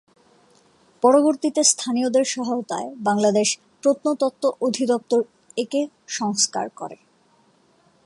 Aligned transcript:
পরবর্তীতে 1.03 1.61
স্থানীয়দের 1.63 2.25
সহয়তায় 2.25 2.89
বাংলাদেশ 2.99 3.49
প্রত্নতত্ত্ব 3.81 4.43
অধিদপ্তর 4.61 5.19
একে 5.57 5.81
সংস্কার 6.09 6.65
করে। 6.75 6.97